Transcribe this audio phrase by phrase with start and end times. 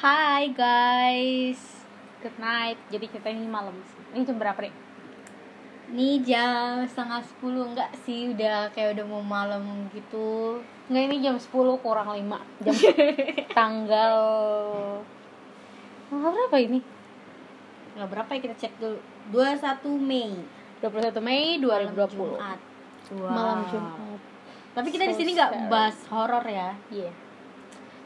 [0.00, 1.60] Hai guys
[2.24, 2.80] Good night.
[2.88, 3.76] Jadi kita ini malam.
[4.16, 4.72] Ini jam berapa, Rik?
[5.92, 10.56] Ini jam setengah sepuluh Enggak sih udah kayak udah mau malam gitu
[10.88, 11.52] Enggak, ini jam 10
[11.84, 12.16] kurang 5.
[12.64, 12.76] Jam
[13.60, 14.16] tanggal
[16.08, 16.80] tanggal berapa ini?
[18.00, 18.96] Nggak berapa ya kita cek dulu
[19.36, 20.32] 21 Mei
[20.80, 22.16] 21 Mei Malam 2020.
[22.16, 22.58] Jumat
[23.20, 23.28] Wow.
[23.28, 24.00] Malam Jumat.
[24.72, 27.12] Tapi kita di So sini nggak bahas horor ya Iya.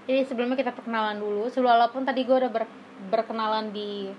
[0.05, 1.49] Jadi sebelumnya kita perkenalan dulu.
[1.49, 2.77] Walaupun tadi gue udah ber-
[3.09, 4.13] berkenalan di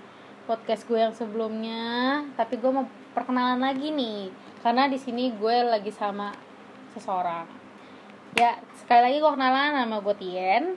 [0.46, 4.30] podcast gue yang sebelumnya, tapi gue mau perkenalan lagi nih.
[4.62, 6.34] Karena di sini gue lagi sama
[6.94, 7.46] seseorang.
[8.36, 10.76] Ya, sekali lagi gue kenalan nama gue Tien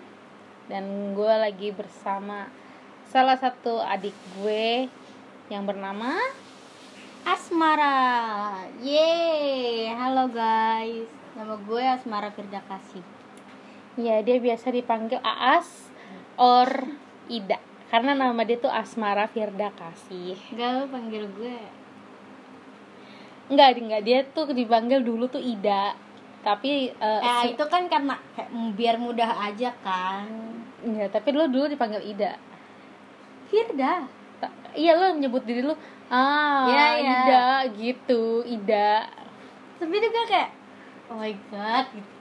[0.70, 2.48] dan gue lagi bersama
[3.10, 4.86] salah satu adik gue
[5.50, 6.14] yang bernama
[7.26, 13.02] Asmara Yeay Halo guys Nama gue Asmara Firda Kasih
[14.00, 15.92] ya dia biasa dipanggil Aas
[16.36, 16.68] or
[17.28, 20.38] Ida karena nama dia tuh Asmara Firda Kasih.
[20.52, 21.58] Gak lu panggil gue
[23.50, 25.98] Enggak, enggak dia tuh dipanggil dulu tuh Ida.
[26.40, 30.30] Tapi eh, Eh se- itu kan karena kayak biar mudah aja kan
[30.80, 32.38] enggak, tapi lu dulu dipanggil Ida.
[33.46, 34.06] Firda
[34.38, 35.74] Ta- Iya lu nyebut diri lu
[36.08, 37.18] ah Iya, iya.
[37.18, 39.10] Ida gitu, Ida.
[39.76, 40.50] tapi juga kayak
[41.08, 42.19] oh my god gitu.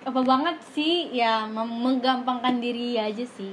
[0.00, 3.52] Apa banget sih ya menggampangkan diri aja sih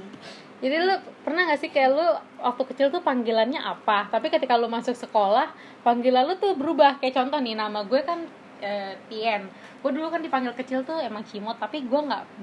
[0.58, 0.90] Jadi lu
[1.22, 2.02] pernah gak sih kayak lu
[2.42, 4.10] waktu kecil tuh panggilannya apa?
[4.10, 5.54] Tapi ketika lu masuk sekolah,
[5.86, 6.98] panggilan lu tuh berubah.
[6.98, 8.26] Kayak contoh nih, nama gue kan
[8.58, 9.46] eh, Tien.
[9.78, 12.42] Gue dulu kan dipanggil kecil tuh emang Cimot, tapi gue nggak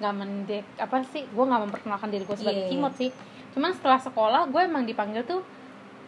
[0.00, 1.28] nggak mendek apa sih?
[1.28, 2.70] Gue nggak memperkenalkan diri gue sebagai Iya.
[2.72, 3.12] Cimot sih.
[3.52, 5.44] Cuman setelah sekolah, gue emang dipanggil tuh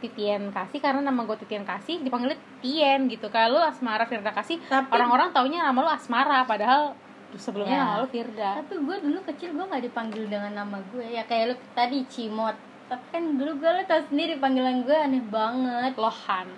[0.01, 2.33] Titien Kasih karena nama gue Titien Kasih dipanggil
[2.65, 3.29] Tien gitu.
[3.29, 4.57] Kayak lu Asmara Firda Kasih,
[4.89, 6.97] orang-orang taunya nama lu Asmara padahal
[7.35, 7.85] sebelumnya Ya.
[7.85, 8.51] nama lu Firda.
[8.61, 11.07] tapi gue dulu kecil gue nggak dipanggil dengan nama gue.
[11.07, 12.57] Ya kayak lu tadi Cimot.
[12.87, 15.97] Tapi kan dulu gue lo tau sendiri panggilan gue aneh banget.
[15.97, 16.49] Lohan.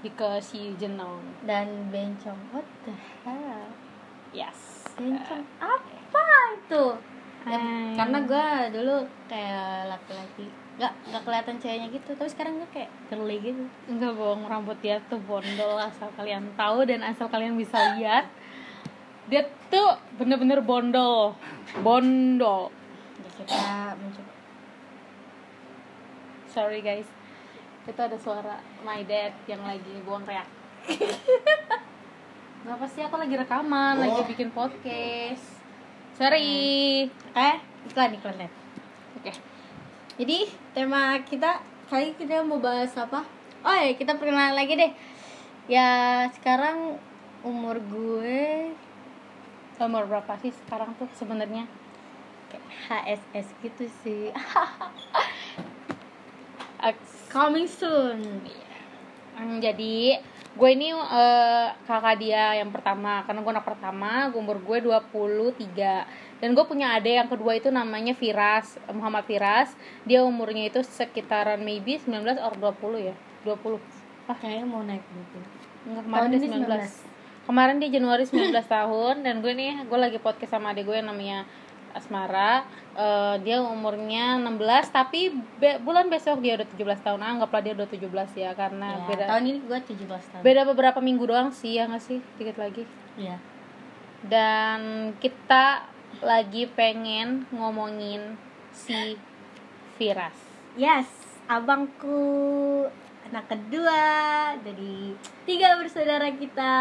[0.00, 2.36] Because you know dan bencong.
[2.52, 2.92] What the
[3.24, 3.68] hell?
[4.30, 4.84] Yes.
[4.94, 6.20] Bencong apa
[6.56, 6.84] itu?
[7.44, 7.60] Ya,
[7.92, 12.10] karena gue dulu kayak laki-laki nggak nggak kelihatan ceweknya gitu.
[12.16, 13.64] Tapi sekarang gue kayak girly gitu.
[13.84, 18.24] Enggak bohong rambut dia tuh bondol asal kalian tahu dan asal kalian bisa lihat
[19.28, 19.42] dia
[19.72, 21.36] tuh bener-bener bondol.
[21.80, 22.68] Bondol.
[23.34, 24.32] Kita mencoba.
[26.48, 27.08] Sorry guys.
[27.84, 30.48] Itu ada suara my dad yang lagi buang reak
[32.64, 35.60] nggak pasti aku lagi rekaman lagi bikin podcast.
[36.16, 37.04] Sorry.
[37.12, 37.56] Eh
[37.88, 38.48] iklan iklan ya
[39.20, 39.32] oke.
[40.20, 41.60] Jadi tema kita
[41.92, 43.20] kali ini kita mau bahas apa?
[43.64, 44.92] Oh ya kita perkenalan lagi deh.
[45.68, 45.88] Ya
[46.32, 46.96] sekarang
[47.44, 48.72] umur gue
[49.82, 51.66] umur berapa sih sekarang tuh sebenarnya
[52.86, 54.30] HSS gitu sih.
[57.34, 58.46] Coming soon.
[59.34, 60.22] Hmm, jadi
[60.54, 65.58] gue ini eh, kakak dia yang pertama karena gue anak pertama gue umur gue 23
[66.38, 69.74] dan gue punya adik yang kedua itu namanya Firas Muhammad Firas
[70.06, 73.82] dia umurnya itu sekitaran maybe 19 or 20 ya 20
[74.24, 75.38] Ah kayaknya mau naik gitu.
[75.84, 77.13] Enggak, kemarin Tahun dia ini 19.
[77.44, 81.08] Kemarin dia Januari 19 tahun dan gue nih gue lagi podcast sama adik gue yang
[81.08, 81.44] namanya
[81.92, 82.64] Asmara.
[82.92, 85.28] Eh, dia umurnya 16 tapi
[85.58, 87.20] be- bulan besok dia udah 17 tahun.
[87.20, 88.00] Anggaplah dia udah 17
[88.34, 90.42] ya karena Ya, beda tahun ini gue 17 tahun.
[90.42, 92.82] beda beberapa minggu doang sih ya nggak sih dikit lagi.
[93.14, 93.36] Iya.
[94.24, 94.80] Dan
[95.18, 95.84] kita
[96.18, 98.40] lagi pengen ngomongin
[98.70, 99.20] si
[99.94, 100.34] Firas.
[100.74, 101.06] Yes,
[101.46, 102.88] abangku
[103.30, 104.02] anak kedua
[104.60, 105.16] dari
[105.48, 106.74] tiga bersaudara kita.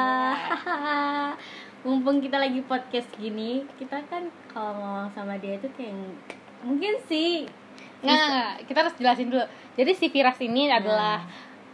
[1.83, 5.95] Mumpung kita lagi podcast gini, kita kan kalau ngomong sama dia itu kayak
[6.63, 7.43] mungkin sih
[8.03, 8.51] Nggak, nggak.
[8.67, 9.45] kita harus jelasin dulu.
[9.79, 11.23] Jadi si Firas ini adalah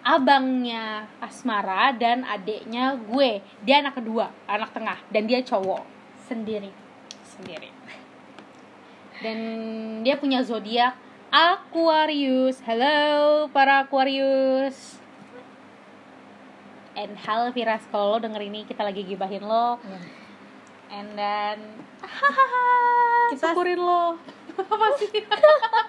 [0.05, 3.41] abangnya Asmara dan adiknya gue.
[3.65, 5.83] Dia anak kedua, anak tengah, dan dia cowok
[6.29, 6.69] sendiri.
[7.25, 7.69] sendiri.
[9.19, 9.39] Dan
[10.05, 10.95] dia punya zodiak
[11.29, 12.57] Aquarius.
[12.61, 12.97] Halo
[13.49, 14.97] para Aquarius.
[16.97, 19.77] And halo Firas, kalau lo denger ini kita lagi gibahin lo.
[20.89, 21.57] And then
[23.31, 24.17] Kita- syukurin lo.
[24.57, 25.21] Apa sih?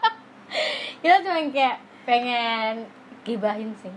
[1.01, 2.85] Kita cuma kayak pengen
[3.23, 3.93] gibahin sih.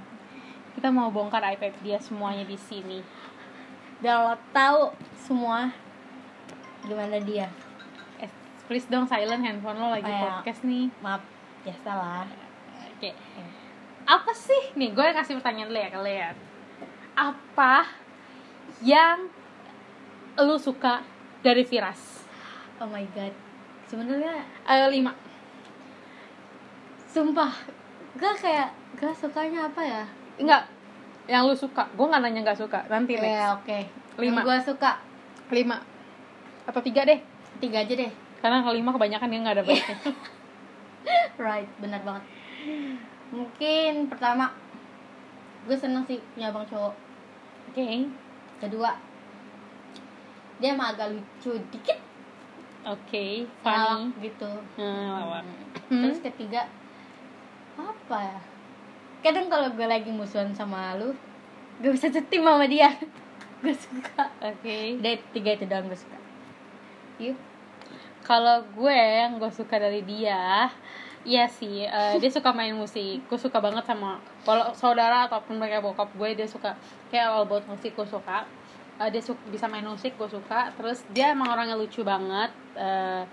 [0.74, 3.00] kita mau bongkar iPad dia semuanya di sini
[4.02, 5.70] Dan lo tahu semua
[6.82, 7.46] gimana dia.
[8.18, 8.26] eh,
[8.66, 10.42] please dong silent handphone lo lagi Oh, ya.
[10.42, 11.22] podcast nih Maaf,
[11.64, 12.28] ya salah.
[12.98, 13.10] oke.
[14.04, 14.76] Apa sih?
[14.76, 16.36] Nih gue kasih pertanyaan dulu ya kalian
[17.14, 17.86] apa
[18.82, 19.30] yang
[20.38, 21.06] lu suka
[21.46, 22.26] dari Firas?
[22.82, 23.34] Oh my god.
[23.86, 25.14] Sebenarnya ayo lima.
[27.06, 27.54] Sumpah.
[28.18, 30.04] Gue kayak gue sukanya apa ya?
[30.42, 30.64] Enggak.
[31.30, 31.84] Yang lu suka.
[31.94, 32.80] Gue nggak nanya nggak suka.
[32.90, 33.80] Nanti next ya oke.
[34.18, 34.42] Lima.
[34.42, 34.92] gue suka.
[35.54, 35.78] Lima.
[36.66, 37.22] Atau tiga deh.
[37.62, 38.12] Tiga aja deh.
[38.42, 39.98] Karena kelima kebanyakan dia nggak ada baiknya
[41.38, 42.24] right benar banget.
[43.34, 44.54] Mungkin pertama
[45.64, 46.94] gue seneng sih punya abang cowok.
[47.72, 48.08] Oke.
[48.60, 48.92] Kedua
[50.62, 52.00] dia emang agak lucu dikit.
[52.84, 54.24] Oke ngelawak funny.
[54.28, 54.52] gitu.
[54.80, 55.44] Hmm, lawak.
[55.88, 56.04] Hmm.
[56.08, 56.68] terus ketiga
[57.80, 58.40] apa ya?
[59.24, 61.16] Kadang kalau gue lagi musuhan sama lu
[61.82, 62.92] gue bisa setim sama dia.
[63.64, 64.28] Gue suka.
[64.44, 65.00] Oke.
[65.00, 66.20] Udah tiga itu doang gue suka.
[67.16, 67.53] Yuk
[68.24, 70.72] kalau gue yang gue suka dari dia
[71.24, 73.24] Iya sih, eh, dia suka main musik.
[73.32, 76.76] Gue suka banget sama kalau saudara ataupun mereka bokap gue dia suka
[77.08, 78.44] kayak all about musik gue suka.
[79.00, 80.76] Eh, dia suka bisa main musik gue suka.
[80.76, 82.52] Terus dia emang orangnya lucu banget.
[82.76, 83.24] Eh,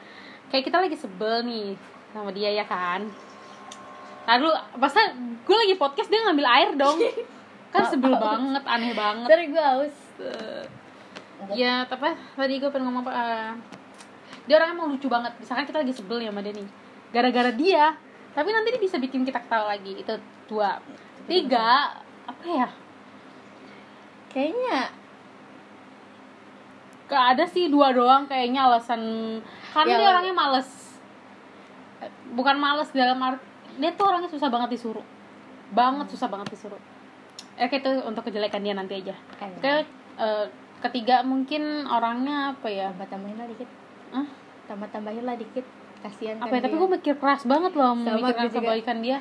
[0.55, 1.75] kayak kita lagi sebel nih
[2.15, 3.11] sama dia ya kan.
[4.31, 6.95] Lalu masa gue lagi podcast dia ngambil air dong.
[7.75, 9.27] Kan sebel banget, aneh banget.
[9.27, 10.65] ntar gue haus Eh,
[11.57, 13.51] ya tapi tadi gue pengen ngomong apa eh,
[14.45, 15.33] dia orangnya emang lucu banget.
[15.37, 16.69] Misalkan kita lagi sebel ya sama dia nih
[17.11, 17.85] gara-gara dia
[18.31, 19.99] tapi nanti dia bisa bikin kita ketawa lagi.
[19.99, 20.15] Itu
[20.47, 20.79] dua.
[21.27, 22.69] Tiga apa ya?
[24.29, 24.79] Kayaknya
[27.11, 29.03] gak ada sih dua doang kayaknya alasan.
[29.75, 30.69] Karena Ya, dia orangnya males.
[32.31, 33.43] Bukan males dalam art
[33.77, 35.03] dia tuh orangnya susah banget disuruh.
[35.75, 36.79] Banget susah banget disuruh.
[37.59, 39.15] Eh kayak itu untuk kejelekan dia nanti aja.
[39.37, 39.75] Kayak- Oke,
[40.23, 40.45] eh,
[40.81, 42.95] ketiga mungkin orangnya apa ya?
[42.95, 43.67] Tambah tambahin lah dikit
[44.11, 44.29] Hah?
[44.71, 45.67] tambah tambahin lah dikit
[45.99, 49.19] kasihan apa ya kan tapi gue mikir keras banget loh Sama, memikirkan kebaikan dia.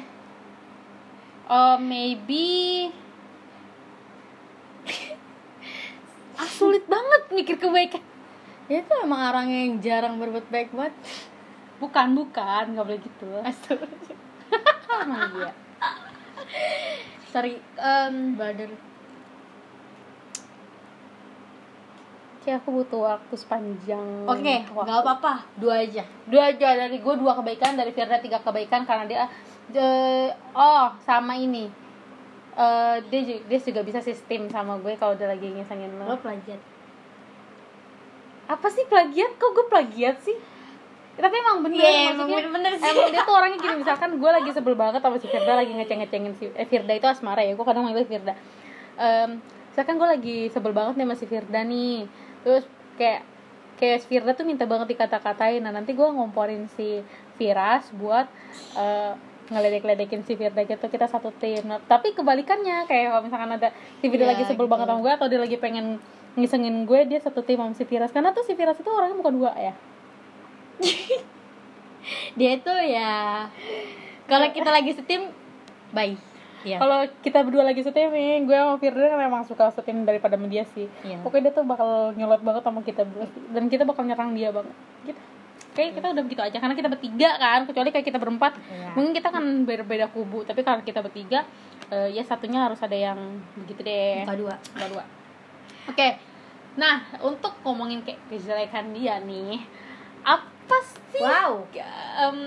[1.50, 2.47] Eh, maybe
[6.39, 8.01] ah sulit banget mikir kebaikan.
[8.69, 10.94] Dia tuh emang orang yang jarang berbuat baik banget
[11.81, 12.63] bukan bukan.
[12.77, 13.27] Nggak boleh gitu.
[13.50, 14.18] Astagfirullah.
[15.06, 15.51] emang dia
[17.30, 18.74] sorry um, badar
[22.39, 24.86] kayak aku butuh waktu sepanjang oke waktu.
[24.86, 25.33] nggak apa-apa.
[25.56, 26.03] Dua aja.
[26.24, 29.24] Dua aja dari gue dua kebaikan dari Firda tiga kebaikan karena dia
[29.68, 31.68] de- oh sama ini.
[32.51, 36.03] Eh, dia juga, dia juga bisa sistem sama gue kalau dia lagi ngisengin lo.
[36.06, 36.59] Lo plagiat.
[38.47, 39.35] Apa sih plagiat?
[39.35, 40.35] Kok gue plagiat sih?
[41.13, 42.88] Tapi emang bener Iya, emang maksudnya bener-bener sih.
[42.89, 46.33] emang dia tuh orangnya gini misalkan gue lagi sebel banget sama si Firda lagi ngeceng-ngecengin
[46.33, 48.33] si eh Firda itu asmara ya gue kadang manggil Firda.
[48.95, 52.07] Em, misalkan gue lagi sebel banget nih sama si Firda nih
[52.49, 52.65] terus
[52.97, 53.21] kayak
[53.77, 55.61] kayak Firda tuh minta banget dikata-katain.
[55.61, 57.05] Nah nanti gue ngomporin si
[57.37, 58.25] Firas buat
[58.73, 59.13] eh,
[59.53, 60.81] ngeledek-ledekin si Firda gitu.
[60.89, 61.61] Kita satu tim.
[61.69, 63.69] Nah, tapi kebalikannya kayak kalau misalkan ada
[64.01, 64.73] si Firda Iya, lagi sebel gitu.
[64.73, 66.01] banget sama gue atau dia lagi pengen
[66.33, 69.33] ngisengin gue dia satu tim sama si Firas karena tuh si Firas itu orangnya bukan
[69.37, 69.73] dua ya.
[72.39, 73.45] Dia itu ya
[74.25, 75.29] kalau kita lagi setim
[75.91, 76.15] bye
[76.67, 80.67] ya kalau kita berdua lagi nih gue sama Firda kan memang suka setim daripada media
[80.75, 80.88] sih.
[81.06, 81.23] Iya.
[81.23, 83.27] pokoknya dia tuh bakal nyolot banget sama kita berdua.
[83.56, 84.75] Dan kita bakal nyerang dia banget.
[85.07, 85.21] Gitu.
[85.75, 88.53] Kayak kita udah begitu aja karena kita bertiga kan kecuali kayak kita berempat.
[88.59, 88.88] Iya.
[88.97, 91.47] mungkin kita kan berbeda kubu tapi kalau kita bertiga
[91.94, 94.27] eh, ya satunya harus ada yang begitu deh.
[94.27, 94.56] Muka dua.
[94.75, 95.03] Muka dua.
[95.88, 96.07] Oke.
[96.75, 99.63] Nah untuk ngomongin kayak kejelekan dia nih
[100.27, 101.66] apa sih wow.
[102.19, 102.38] Em,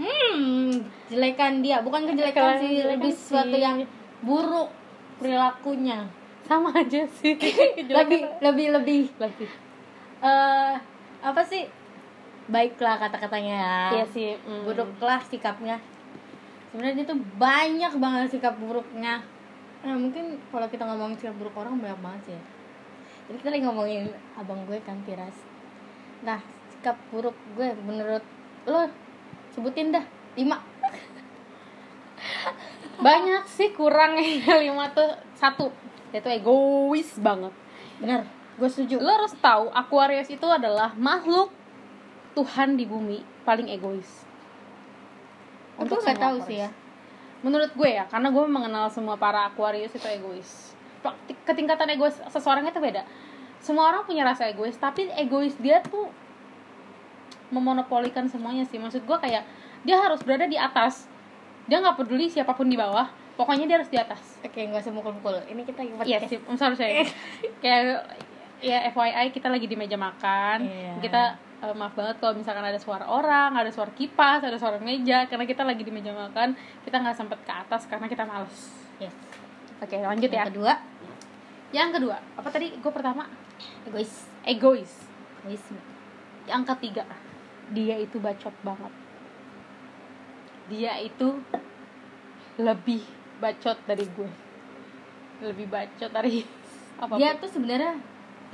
[0.00, 0.70] hmm
[1.12, 1.80] jelekan dia.
[1.84, 3.62] Bukan kejelekan sih lebih sesuatu sih.
[3.62, 3.78] yang
[4.24, 4.72] buruk
[5.20, 6.08] perilakunya.
[6.46, 7.34] Sama aja sih.
[7.96, 9.02] Lebih lebih lebih.
[9.18, 9.50] Lebih.
[10.22, 10.74] Eh
[11.22, 11.66] apa sih?
[12.46, 13.90] Baiklah kata-katanya.
[13.90, 14.62] Iya sih mm.
[14.62, 15.82] buruklah sikapnya.
[16.70, 19.24] Sebenarnya dia tuh banyak banget sikap buruknya.
[19.82, 22.34] Nah mungkin kalau kita ngomongin sikap buruk orang banyak banget sih.
[22.34, 22.42] Ya.
[23.26, 24.02] jadi kita lagi ngomongin
[24.38, 25.34] abang gue kan Firas.
[26.22, 26.38] Nah
[26.86, 28.22] sikap buruk gue menurut
[28.62, 28.86] lo?
[29.50, 30.06] Sebutin dah
[30.38, 30.62] lima.
[33.02, 35.74] Banyak sih kurang ya lima tuh satu.
[36.14, 37.50] Dia tuh egois banget.
[37.98, 38.22] Bener
[38.54, 39.02] gue setuju.
[39.02, 41.50] Lo harus tahu Aquarius itu adalah makhluk
[42.38, 44.22] Tuhan di bumi paling egois.
[45.82, 46.46] Untuk nggak tahu Aquarius.
[46.46, 46.70] sih ya.
[47.42, 50.70] Menurut gue ya karena gue mengenal semua para Aquarius itu egois.
[51.42, 53.02] Ketingkatan egois seseorang itu beda.
[53.58, 56.25] Semua orang punya rasa egois tapi egois dia tuh
[57.50, 59.46] memonopolikan semuanya sih maksud gue kayak
[59.86, 61.06] dia harus berada di atas
[61.66, 64.94] dia nggak peduli siapa pun di bawah pokoknya dia harus di atas oke nggak usah
[64.94, 66.92] mukul-mukul ini kita lagi Iya podcast sih, sorry saya.
[67.62, 67.82] kayak
[68.64, 70.64] ya FYI kita lagi di meja makan.
[70.64, 70.92] Iya.
[71.04, 71.22] Kita
[71.60, 75.44] eh, maaf banget kalau misalkan ada suara orang, ada suara kipas, ada suara meja karena
[75.44, 76.56] kita lagi di meja makan.
[76.82, 78.72] Kita nggak sempet ke atas karena kita males.
[78.96, 79.12] yes
[79.76, 80.40] Oke, lanjut ya.
[80.40, 80.72] yang kedua
[81.68, 82.72] Yang kedua, apa tadi?
[82.80, 83.28] Gue pertama
[83.84, 85.04] egois egois.
[85.44, 85.76] egoisme
[86.48, 87.04] Yang ketiga,
[87.74, 88.92] dia itu bacot banget.
[90.66, 91.38] dia itu
[92.58, 93.02] lebih
[93.38, 94.30] bacot dari gue.
[95.46, 96.42] Lebih bacot dari
[97.02, 98.00] apa dia tuh sebenarnya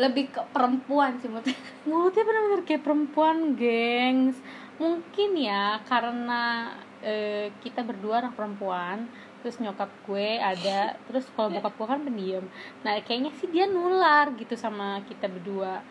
[0.00, 1.46] lebih ke perempuan sih menurut
[1.86, 4.36] mulutnya benar-benar kayak perempuan gengs.
[4.76, 9.08] Mungkin ya karena eh, kita berdua anak perempuan
[9.42, 12.44] terus nyokap gue ada terus kalau bokap gue kan pendiam.
[12.86, 15.82] Nah kayaknya sih dia nular gitu sama kita berdua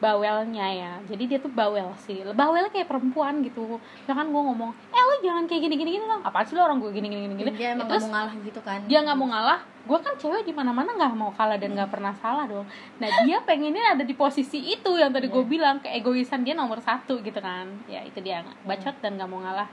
[0.00, 0.92] bawelnya ya.
[1.04, 2.24] Jadi dia tuh bawel sih.
[2.32, 3.76] Bawel kayak perempuan gitu.
[4.02, 6.24] Misalkan gue ngomong eh lo jangan kayak gini gini gini dong.
[6.24, 8.60] Apa sih lo orang gue gini gini gini dia emang terus gak mau ngalah gitu
[8.64, 8.80] kan.
[8.88, 11.90] dia nggak mau ngalah gue kan cewek di mana mana nggak mau kalah dan nggak
[11.92, 12.64] pernah salah dong.
[12.96, 15.52] Nah dia pengennya ada di posisi itu yang tadi gue Iya.
[15.52, 17.68] bilang keegoisan dia nomor satu gitu kan.
[17.84, 18.40] Ya itu dia.
[18.64, 19.68] Bacot dan nggak mau ngalah.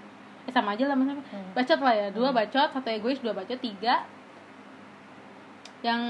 [0.47, 1.23] Eh, sama aja lah maksudnya.
[1.31, 1.51] Hmm.
[1.55, 2.07] bacot lah ya.
[2.11, 4.03] Dua bacot satu egois dua bacot tiga.
[5.85, 6.01] Yang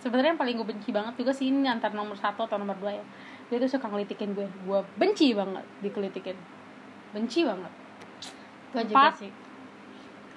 [0.00, 2.94] sebenarnya yang paling gue benci banget juga sih ini antara nomor satu atau nomor dua
[2.94, 3.04] ya
[3.46, 4.46] dia tuh suka ngelitikin gue.
[4.66, 6.36] Gue benci banget dikelitikin.
[7.14, 7.72] Benci banget.
[8.74, 9.14] Gue juga Empat.
[9.22, 9.30] sih.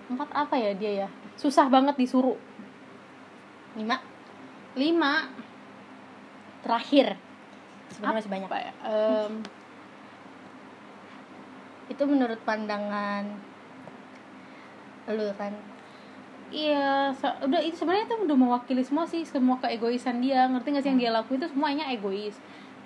[0.09, 1.09] Empat apa ya dia ya?
[1.35, 2.37] Susah banget disuruh.
[3.73, 3.97] Lima.
[4.77, 5.25] Lima.
[6.61, 7.17] Terakhir.
[7.89, 8.49] Sebenarnya masih banyak.
[8.49, 8.73] Ya?
[8.85, 9.33] Em,
[11.89, 13.25] itu menurut pandangan
[15.09, 15.49] lu kan
[16.53, 20.45] iya se- udah itu sebenarnya itu udah mewakili semua sih semua keegoisan dia.
[20.45, 22.37] Ngerti gak sih yang dia lakuin itu semuanya egois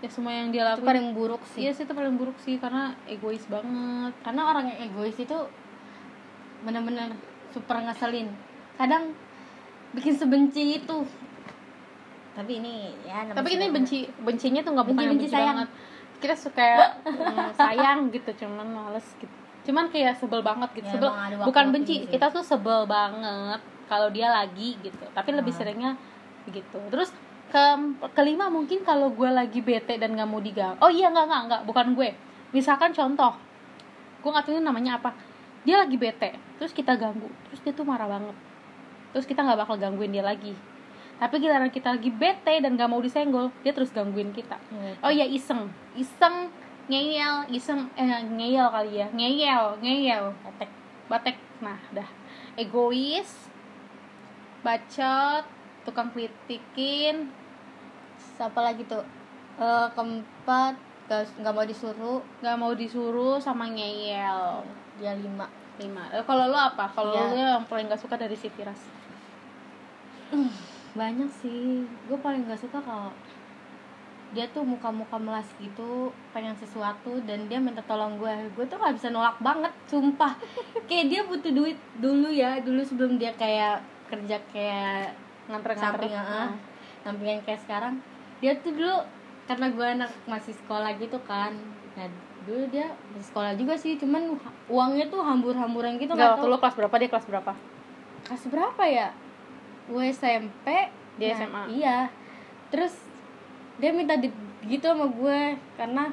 [0.04, 1.64] ya semua yang dia itu lakuin paling buruk sih.
[1.64, 4.12] Iya sih itu paling buruk sih karena egois banget.
[4.20, 5.38] Karena orang yang egois itu
[6.62, 7.16] benar-benar
[7.50, 8.28] super ngeselin.
[8.76, 9.16] Kadang
[9.94, 10.98] bikin sebenci itu.
[12.34, 15.48] Tapi ini ya tapi ini benci bencinya tuh nggak bukan Benci- benci sayang.
[15.56, 15.70] banget.
[16.20, 16.68] Kita suka
[17.04, 19.36] mm, sayang gitu cuman males gitu.
[19.64, 20.84] Cuman kayak sebel banget gitu.
[20.84, 21.10] Ya, sebel
[21.42, 25.00] bukan benci gitu kita tuh sebel banget kalau dia lagi gitu.
[25.10, 25.60] Tapi lebih Hmm.
[25.62, 25.92] seringnya
[26.44, 27.08] begitu terus
[27.54, 27.66] ke
[28.18, 31.62] kelima mungkin kalau gue lagi bete dan nggak mau digang oh iya nggak nggak nggak
[31.70, 32.10] bukan gue.
[32.50, 33.38] Misalkan contoh
[34.26, 35.14] gue nggak tahu ini namanya apa.
[35.62, 38.34] Dia lagi bete terus kita ganggu terus dia tuh marah banget.
[39.14, 40.58] Terus kita nggak bakal gangguin dia lagi.
[41.22, 44.58] Tapi giliran kita lagi bete dan gak mau disenggol dia terus gangguin kita.
[44.74, 44.92] Iya.
[45.06, 45.70] oh iya iseng.
[45.94, 46.50] Iseng
[46.90, 49.08] ngeyel iseng eh ngeyel kali ya.
[49.14, 50.34] Ngeyel ngeyel.
[50.42, 50.70] Batek
[51.06, 51.38] batek.
[51.62, 52.10] Nah dah.
[52.58, 53.30] Egois
[54.66, 55.46] bacot
[55.86, 57.30] tukang kritikin
[58.34, 59.04] siapa lagi tuh?
[59.56, 60.74] Eh, keempat
[61.06, 62.20] gak, nggak mau disuruh.
[62.40, 64.66] Nggak mau disuruh sama ngeyel.
[64.98, 65.46] Dia lima.
[65.76, 66.06] Lima.
[66.10, 66.86] Eh, kalau lo apa?
[66.88, 67.30] Kalau Iya.
[67.30, 68.78] lo yang paling gak suka dari si Firas?
[70.94, 71.86] Banyak sih.
[72.06, 73.10] Gue paling gak suka kalau
[74.34, 78.34] dia tuh muka-muka melas gitu pengen sesuatu dan dia minta tolong gue.
[78.54, 80.34] Gue tuh gak bisa nolak banget sumpah.
[80.90, 85.14] Kayak dia butuh duit dulu ya dulu sebelum dia kayak kerja kayak
[85.46, 86.06] nganter-nganter.
[86.06, 86.50] samping Ah.
[87.04, 88.00] sampingan kayak sekarang
[88.44, 89.00] dia tuh dulu
[89.48, 91.56] karena gue anak masih sekolah gitu kan.
[91.96, 92.08] Nah
[92.44, 94.36] dulu dia masih sekolah juga sih cuman
[94.68, 97.10] uangnya tuh hambur-hamburan gitu Nggak, waktu lo kelas berapa dia?
[97.10, 97.52] Kelas berapa?
[98.28, 99.08] Kelas berapa ya?
[99.88, 100.68] Gue SMP
[101.16, 101.64] Dia nah, SMA.
[101.72, 101.98] iya.
[102.68, 102.94] Terus
[103.80, 104.28] dia minta di,
[104.68, 106.12] gitu sama gue karena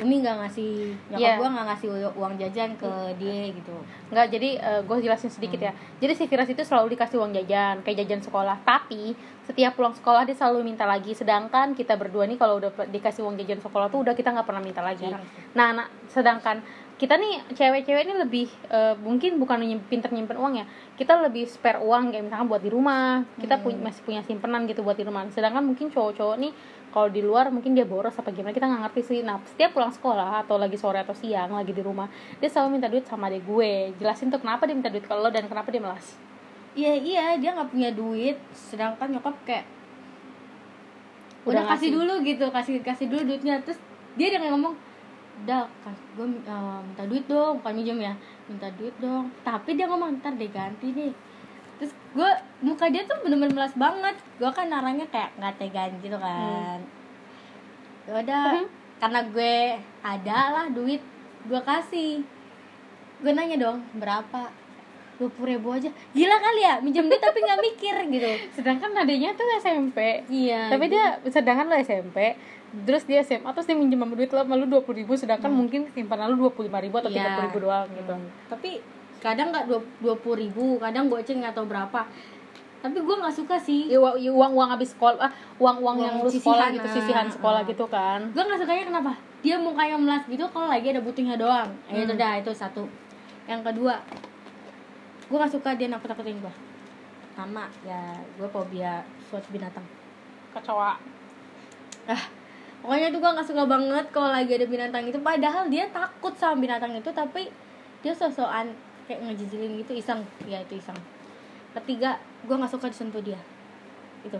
[0.00, 0.70] Umi nggak ngasih
[1.06, 1.32] nyokap Iya.
[1.36, 3.76] gue nggak ngasih uang jajan ke dia gitu
[4.08, 4.48] Nggak, jadi
[4.82, 5.70] gue jelasin sedikit ya.
[5.96, 8.58] Jadi si Firas itu selalu dikasih uang jajan, kayak jajan sekolah.
[8.60, 11.12] Tapi setiap pulang sekolah dia selalu minta lagi.
[11.12, 14.58] Sedangkan kita berdua nih kalau udah dikasih uang jajan sekolah tuh udah kita nggak pernah
[14.58, 15.06] minta lagi.
[15.06, 15.14] Sih.
[15.52, 16.58] Nah, nah, sedangkan
[16.96, 20.66] kita nih cewek-cewek ini lebih eh, mungkin bukan pinter nyimpen uang ya.
[20.94, 23.22] Kita lebih spare uang kayak misalkan buat di rumah.
[23.36, 23.64] Kita Hmm.
[23.64, 25.24] pu- masih punya simpenan gitu buat di rumah.
[25.28, 26.52] Sedangkan mungkin cowok-cowok nih
[26.90, 29.18] kalau di luar mungkin dia boros apa gimana kita nggak ngerti sih.
[29.22, 32.10] Nah, setiap pulang sekolah atau lagi sore atau siang lagi di rumah,
[32.42, 33.94] dia selalu minta duit sama adek gue.
[33.98, 36.18] Jelasin tuh kenapa dia minta duit ke lo dan kenapa dia melas.
[36.70, 39.66] iya iya dia nggak punya duit sedangkan nyokap kayak
[41.42, 43.82] Udah udah, kasih dulu gitu kasih kasih dulu duitnya terus
[44.14, 44.78] dia yang ngomong
[45.40, 45.64] udah
[46.14, 50.52] gue minta duit dong bukan minjem ya minta duit dong tapi dia ngomong ntar deh
[50.52, 51.12] ganti deh
[51.80, 56.14] terus gue muka dia tuh bener-bener melas banget gue kan narangnya kayak nggak tegaan gitu
[56.14, 56.78] kan
[58.04, 58.66] ya udah Mhm.
[58.98, 59.54] karena gue
[60.02, 61.00] ada lah duit
[61.42, 62.20] gue kasih
[63.18, 64.52] gue nanya dong berapa
[65.16, 69.32] dua puluh ribu aja gila kali ya minjem duit tapi nggak mikir gitu Sedangkan adanya
[69.32, 70.24] tuh SMP.
[70.26, 72.40] iya Tapi dia sedangkan lo SMP,
[72.82, 75.48] terus dia SMA terus dia minjem sama duit lo sama lu dua puluh ribu sedangkan
[75.50, 77.16] mungkin simpanan lu dua puluh lima ribu atau Iya.
[77.18, 78.28] tiga puluh ribu doang gitu Hmm.
[78.48, 78.80] tapi
[79.20, 79.68] kadang nggak
[80.00, 82.08] dua puluh ribu kadang goceng nggak tahu berapa.
[82.80, 83.92] Tapi gue nggak suka sih.
[83.92, 86.94] Ya, uang uang uang habis sekolah ah, uang uang Uang yang lu sekolah gitu ah,
[86.96, 87.68] sisihan sekolah ah.
[87.68, 88.32] gitu kan.
[88.32, 89.12] Gue nggak sukanya kenapa?
[89.44, 91.68] Dia mukanya melas gitu kalau lagi ada butuhnya doang.
[91.92, 92.16] Itu Hmm.
[92.16, 92.88] dah itu satu.
[93.44, 94.00] Yang kedua
[95.30, 96.54] gue nggak suka dia nakut nakutin gue
[97.38, 99.84] sama ya gue fobia suatu binatang.
[100.56, 100.96] Kecoa.
[102.08, 102.24] Ah
[102.80, 105.20] pokoknya tuh gue nggak suka banget kalau lagi ada binatang itu.
[105.20, 107.52] Padahal dia takut sama binatang itu tapi
[108.00, 108.72] dia sosokan
[109.10, 110.22] kayak ngejijilin gitu iseng.
[110.46, 110.94] Ya itu iseng.
[111.74, 113.42] Ketiga gue nggak suka disentuh dia.
[114.22, 114.38] Itu.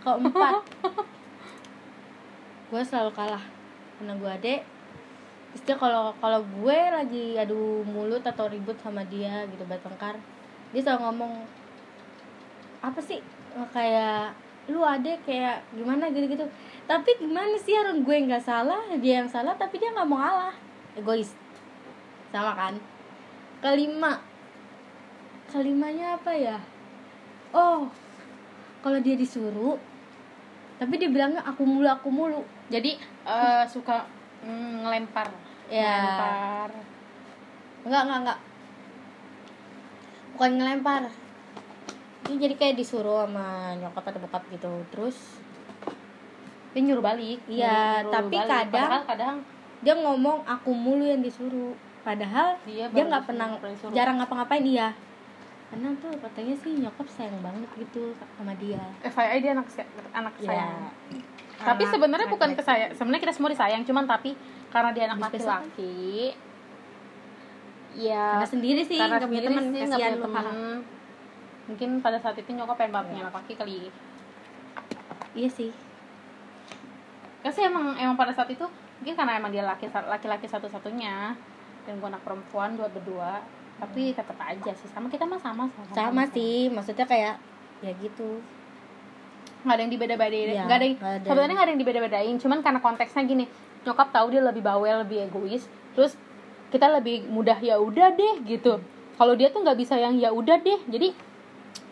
[0.00, 0.64] Keempat
[2.72, 3.44] gue selalu kalah
[4.00, 4.60] karena gue adek
[5.68, 10.16] dia kalau kalau gue lagi adu mulut atau ribut sama dia gitu bertengkar
[10.72, 11.44] dia selalu ngomong
[12.80, 13.20] apa sih?
[13.76, 14.32] Kayak
[14.72, 16.48] lu adek kayak gimana gitu gitu
[16.88, 20.56] tapi gimana sih orang gue nggak salah dia yang salah tapi dia nggak mau ngalah.
[20.96, 21.36] Egois.
[22.32, 22.80] Sama kan
[23.62, 24.18] kelima.
[25.48, 26.58] Kelimanya apa ya?
[27.52, 27.86] Oh
[28.82, 29.78] kalau dia disuruh
[30.82, 32.42] tapi dia bilangnya aku mulu aku mulu.
[32.66, 34.02] Jadi eh, suka
[34.42, 35.28] mm, ngelempar.
[35.70, 35.86] Ya.
[36.02, 36.70] ngelempar.
[37.86, 38.38] Enggak enggak enggak.
[40.34, 41.02] Bukan ngelempar.
[42.26, 44.72] Ini jadi kayak disuruh sama nyokap atau bokap gitu.
[44.90, 45.16] Terus
[46.72, 47.38] dia nyuruh balik.
[47.46, 48.48] Iya, tapi balik.
[48.48, 49.36] kadang- Padahal kadang
[49.84, 53.46] dia ngomong aku mulu yang disuruh padahal Dia dia nggak pernah
[53.90, 54.90] jarang ngapa-ngapain dia.
[55.72, 58.82] Karena tuh katanya sih nyokap sayang banget gitu sama dia.
[59.00, 59.66] FYI dia anak
[60.12, 60.46] anak Ya.
[60.50, 60.76] sayang.
[61.62, 62.60] Tapi sebenarnya bukan laki-laki.
[62.60, 64.34] kesayang sebenarnya kita semua disayang cuman tapi
[64.68, 66.34] karena dia anak laki-laki
[67.92, 70.44] ya karena sendiri sih karena sendiri teman sih nggak punya teman
[71.62, 73.24] mungkin pada saat itu nyokap pengen banget punya Ya.
[73.28, 73.78] anak laki kali.
[75.32, 75.70] Iya sih.
[77.40, 78.66] Kan sih emang emang pada saat itu
[78.98, 81.32] mungkin karena emang dia laki laki-laki satu-satunya
[81.86, 83.42] dan gue anak perempuan dua berdua.
[83.82, 87.34] Tapi tetap aja sih sama kita mah sama sama sama sih maksudnya kayak
[87.82, 88.38] ya gitu.
[89.62, 90.96] Nggak ada yang dibeda-bedain Iya, nggak ada yang
[91.26, 92.34] sebenarnya nggak ada yang dibeda-bedain.
[92.38, 93.44] Cuman karena konteksnya gini
[93.82, 95.66] nyokap tahu dia lebih bawel lebih egois.
[95.98, 96.14] Terus
[96.70, 98.78] kita lebih mudah ya udah deh gitu.
[99.18, 101.10] Kalau dia tuh nggak bisa yang ya udah deh jadi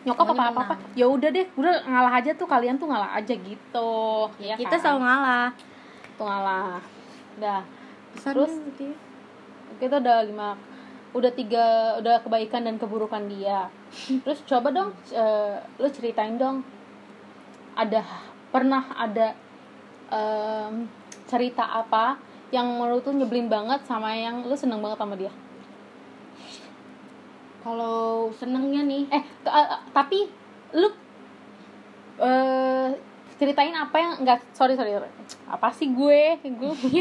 [0.01, 3.35] nyokap apa apa apa ya udah deh udah ngalah aja tuh kalian tuh ngalah aja
[3.35, 3.93] gitu.
[4.39, 4.81] Ya kita kan?
[4.81, 5.49] selalu ngalah.
[6.15, 6.79] Tuh ngalah.
[7.37, 7.61] Udah
[8.15, 8.53] Pesan Terus?
[8.75, 8.97] gitu ya.
[9.79, 10.57] Kita udah gimana?
[11.11, 13.71] Udah tiga udah kebaikan dan keburukan dia.
[14.25, 16.63] Terus coba dong eh, lu ceritain dong.
[17.79, 18.03] Ada
[18.51, 19.35] pernah ada
[20.11, 20.91] em,
[21.31, 22.19] cerita apa
[22.51, 25.33] yang menurut lu nyebelin banget sama yang lu seneng banget sama dia?
[27.63, 29.07] Kalau senengnya nih.
[29.11, 30.27] Eh eh, tapi
[30.75, 30.89] lu
[32.23, 33.10] eh
[33.41, 34.93] ceritain apa yang enggak sorry sorry
[35.49, 36.37] apa sih gue?
[36.45, 36.77] Gue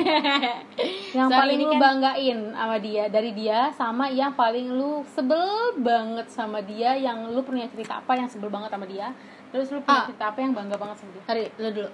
[1.12, 5.44] yang Sorry, paling lu kan- banggain sama dia dari dia sama yang paling lu sebel
[5.78, 9.12] banget sama dia yang lu punya cerita apa yang sebel banget sama dia
[9.50, 10.08] terus lu punya Ah.
[10.08, 11.24] cerita apa yang bangga banget sama dia.
[11.26, 11.90] Sorry, lu dulu.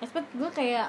[0.00, 0.88] Expect gue kayak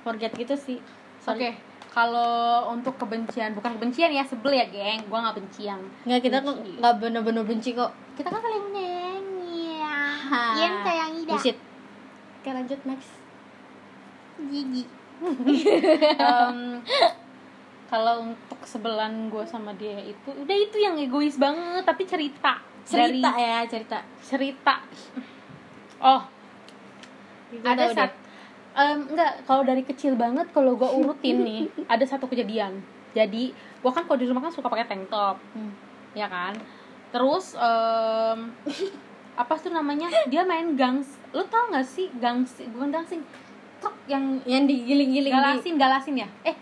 [0.00, 0.78] forget gitu sih.
[0.78, 1.24] Oke.
[1.24, 1.52] Sorry.
[1.88, 5.04] kalau untuk kebencian bukan kebencian ya sebel ya geng.
[5.06, 6.72] Gua nggak benci yang Nggak, kita kok Benci.
[6.78, 7.92] nggak bener-bener benci kok.
[8.16, 8.64] Kita kan saling
[10.22, 10.44] ya Ha.
[10.54, 11.34] Iya, sayangi dah.
[11.34, 11.58] Bullshit.
[12.42, 13.10] Oke lanjut next.
[14.38, 14.84] Gigi.
[16.18, 16.58] Em,
[17.86, 22.58] kalau untuk sebelan gue sama dia itu udah itu yang egois banget tapi cerita.
[22.82, 23.98] Cerita Dari ya, cerita.
[24.18, 24.74] cerita.
[26.02, 26.22] Oh.
[27.54, 28.12] Itu ada saat
[28.74, 31.60] em, enggak kalau dari kecil banget kalau gue urutin nih
[31.92, 32.82] ada satu kejadian.
[33.14, 35.38] Jadi gue kan kalau di rumah kan suka pakai tank top.
[35.54, 35.70] Hmm.
[36.12, 36.58] ya kan?
[37.14, 38.50] Terus em,
[39.34, 40.08] apa tuh namanya?
[40.26, 41.18] Dia main gangs.
[41.30, 42.60] Lu tau gak sih gangs?
[42.68, 43.24] Bukan gangsing
[43.78, 46.28] truk yang Yang digiling-giling di, galasin galasin ya?
[46.42, 46.56] Eh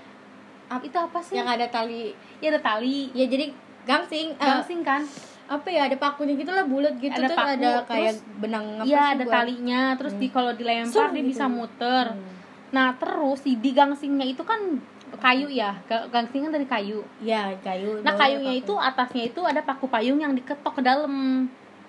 [0.69, 1.35] Ap- itu apa sih?
[1.35, 2.15] Yang ada tali.
[2.39, 3.11] Ya ada tali.
[3.11, 3.51] Ya jadi
[3.83, 5.03] gangsing eh, gangsing kan?
[5.51, 8.67] Apa ya, ada pakunya gitu lah bulat gitu Ada Terus paku, ada kayak terus- benang
[8.77, 9.83] apa iya sih ada gua- talinya.
[9.97, 11.29] Terus di kalau dilempar Sur dia gitu.
[11.29, 12.07] bisa muter.
[12.09, 12.29] Hmm.
[12.71, 14.79] nah terus di, di gangsingnya itu kan
[15.19, 15.75] kayu ya?
[15.85, 17.03] Ga- gangsing kan dari kayu.
[17.19, 21.11] Iya, kayu nah kayunya itu atasnya itu ada paku payung yang diketok ke dalam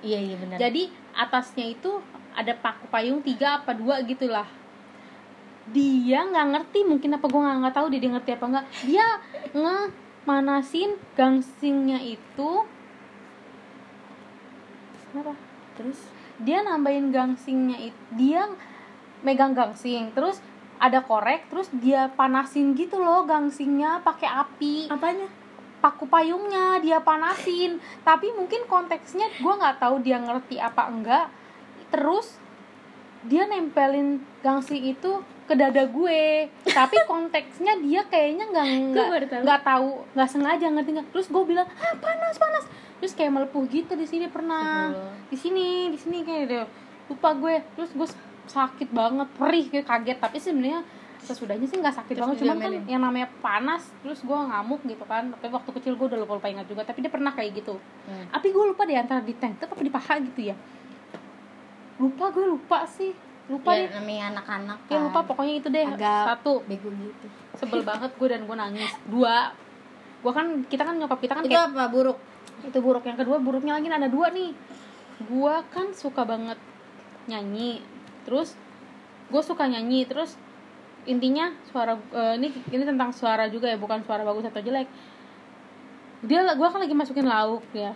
[0.02, 0.58] Iya, iya benar.
[0.58, 2.02] Jadi atasnya itu
[2.34, 4.50] ada paku payung tiga apa dua gitulah.
[5.70, 8.66] Dia nggak ngerti mungkin apa gue nggak nggak tahu dia, dia ngerti apa nggak.
[8.90, 9.08] Dia
[9.62, 9.78] nge
[10.26, 12.52] manasin gangsingnya itu.
[15.12, 15.34] Kenapa?
[15.78, 16.00] Terus?
[16.42, 18.50] Dia nambahin gangsingnya itu dia
[19.22, 20.42] megang gangsing terus
[20.82, 24.76] ada korek terus dia panasin gitu loh gangsingnya pakai api.
[24.90, 25.30] Apanya?
[25.82, 27.82] Paku payungnya dia panasin.
[28.06, 31.28] Tapi mungkin konteksnya gue nggak tahu dia ngerti apa enggak.
[31.89, 32.38] Terus
[33.26, 35.12] dia nempelin gangsing itu
[35.50, 36.48] ke dada gue.
[36.63, 39.41] Tapi konteksnya dia kayaknya nggak nggak tahu.
[39.44, 41.08] nggak tahu nggak sengaja ngerti nggak.
[41.12, 42.65] Terus gue bilang ah panas panas.
[43.02, 44.94] Terus kayak melepuh gitu di sini pernah.
[45.28, 46.65] Di sini di sini kayak deh
[47.10, 47.60] lupa gue.
[47.76, 48.08] Terus gue
[48.48, 50.17] sakit banget perih gue kaget.
[50.22, 50.86] Tapi sebenarnya
[51.22, 52.38] sesudahnya sih nggak sakit Terus banget.
[52.42, 55.30] Cuman kan yang namanya panas terus gue ngamuk gitu kan.
[55.30, 57.78] Tapi waktu kecil gue udah lupa lupa ingat juga tapi dia pernah kayak gitu.
[58.10, 58.26] Hmm.
[58.30, 60.56] tapi gue lupa deh antara di tank top apa di paha gitu ya.
[61.98, 63.14] Lupa gue lupa sih.
[63.50, 64.00] Lupa Ya, deh.
[64.00, 65.02] namanya anak-anak ya kan.
[65.06, 65.86] lupa pokoknya itu deh.
[65.86, 66.54] Agak satu.
[66.66, 67.28] bego gitu.
[67.56, 68.92] Sebel banget gue dan gue nangis.
[69.06, 69.52] Dua.
[70.22, 72.18] Gua kan kita kan nyokap kita kan itu kayak apa buruk?
[72.62, 73.02] Itu buruk.
[73.06, 74.54] Yang kedua buruknya lagi ada dua nih.
[75.26, 76.62] Gua kan suka banget
[77.26, 77.82] nyanyi.
[78.22, 78.54] Terus
[79.28, 80.06] gue suka nyanyi.
[80.06, 80.38] Terus
[81.10, 84.86] intinya suara eh, ini ini tentang suara juga ya bukan suara bagus atau jelek
[86.22, 87.94] dia gua kan lagi masukin lauk ya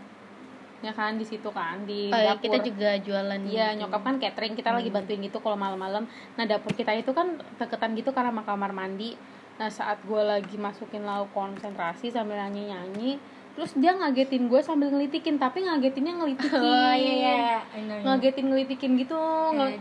[0.84, 3.80] ya kan di situ kan di oh, ya, dapur kita juga jualan Iya gitu.
[3.86, 4.98] nyokap kan catering kita lagi Hmm.
[5.02, 6.04] bantuin gitu kalau malam-malam.
[6.38, 9.18] Nah dapur kita itu kan deketan gitu karena sama kamar mandi.
[9.58, 13.12] Nah saat gue lagi masukin lauk konsentrasi sambil nyanyi nyanyi,
[13.58, 16.60] terus dia ngagetin gue sambil ngelitikin tapi ngagetinnya ngelitikin.
[16.70, 17.34] oh iya iya
[17.74, 18.06] I know, I know.
[18.13, 19.18] Ngagetin ngelitikin gitu.
[19.58, 19.80] Eh,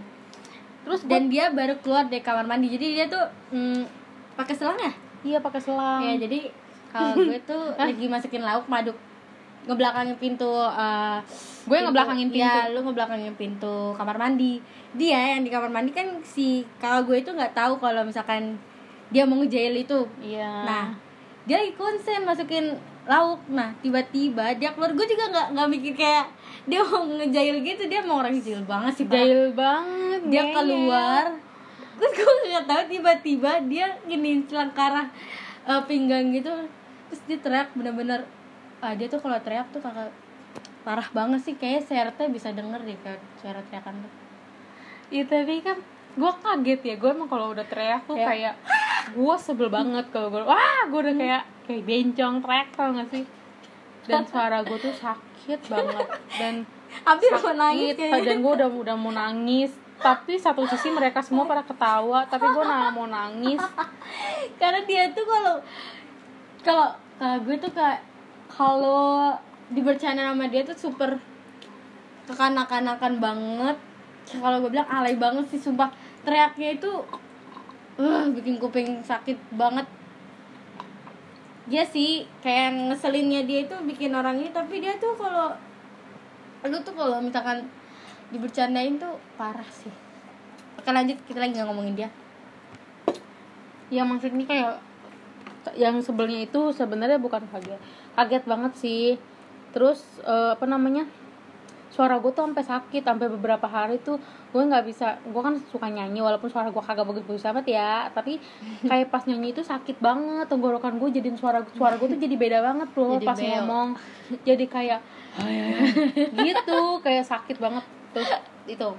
[0.85, 2.69] Terus dan dia baru keluar dari kamar mandi.
[2.69, 3.81] Jadi dia tuh mm,
[4.35, 4.93] pakai selang ya?
[5.25, 6.01] Iya pakai selang.
[6.01, 6.53] ya jadi
[6.91, 8.95] kalau gue tuh lagi masukin lauk maduk.
[9.65, 11.19] Ngebelakangin pintu eh,
[11.65, 12.45] Gue pintu- ngebelakangin pintu.
[12.45, 14.61] ya lu ngebelakangin pintu kamar mandi.
[14.93, 18.61] Dia yang di kamar mandi kan si kakak gue itu nggak tahu kalau misalkan
[19.09, 20.05] dia mau ngejail itu.
[20.21, 20.53] Iya.
[20.63, 20.87] nah
[21.45, 23.41] dia lagi konsen masukin lauk.
[23.49, 24.93] Nah tiba-tiba dia keluar.
[24.93, 26.25] Gue juga nggak nggak mikir kayak
[26.65, 29.05] dia mau ngejail gitu dia mau orang jahil banget sih.
[29.07, 30.21] Jahil banget.
[30.27, 30.55] dia ngeyel.
[30.55, 31.25] keluar
[31.95, 35.07] terus gue nggak tahu tiba-tiba dia gini celangkarah
[35.65, 36.51] eh, pinggang gitu
[37.07, 38.27] terus dia teriak bener-bener
[38.81, 40.11] ah dia tuh kalau teriak tuh kakak
[40.83, 44.13] parah banget sih kayak CRT bisa denger deh kayak suara teriakan tuh
[45.09, 45.79] Iya tapi kan
[46.15, 48.27] gue kaget ya gue emang kalau udah teriak tuh Ya.
[48.27, 48.55] kayak
[49.11, 53.25] gue sebel banget kalau gue wah gue udah kayak kayak bencong teriak tau gak sih
[54.05, 55.34] dan suara gue tuh sakit
[55.69, 56.07] banget.
[56.39, 56.55] Dan
[57.09, 59.73] hampir mau nangis sakit dan gue udah udah mau nangis.
[59.95, 63.63] Tapi satu sisi mereka semua pada ketawa tapi gue nggak mau nangis.
[64.61, 65.55] Karena dia tuh kalau
[66.65, 66.89] kalau
[67.21, 68.01] kalau gue tuh kayak
[68.51, 69.35] kalau
[69.73, 71.17] dibercanda sama dia tuh super
[72.29, 73.77] kekanak-kanakan banget.
[74.25, 75.93] Kalau gue bilang alay banget sih sumpah.
[76.25, 76.91] Teriaknya itu
[78.01, 79.85] uh, bikin kuping sakit banget
[81.65, 85.57] dia sih kayak ngeselinnya dia itu bikin orang ini tapi dia tuh kalau
[86.65, 87.69] lu tuh kalau misalkan
[88.33, 89.93] dibercandain tuh parah sih.
[90.81, 92.09] Oke lanjut kita lagi nggak ngomongin dia.
[93.89, 94.81] Ya maksudnya kayak
[95.77, 97.81] yang sebelnya itu sebenarnya bukan kaget
[98.17, 99.07] kaget banget sih.
[99.73, 101.09] Terus eh, apa namanya
[101.95, 104.19] suara gue tuh sampai sakit sampai beberapa hari tuh
[104.51, 108.43] gue nggak bisa gue kan suka nyanyi walaupun suara gue kagak bagus-bagus amat ya tapi
[108.91, 112.59] kayak pas nyanyi itu sakit banget tenggorokan gue jadiin suara suara gue tuh jadi beda
[112.67, 113.51] banget loh Jadi pas beo.
[113.63, 113.89] ngomong.
[114.43, 115.01] Jadi kayak
[116.47, 117.85] gitu kayak sakit banget.
[118.11, 118.31] Terus
[118.67, 118.91] itu.